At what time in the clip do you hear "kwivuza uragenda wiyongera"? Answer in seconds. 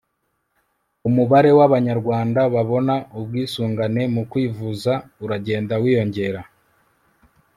4.31-6.41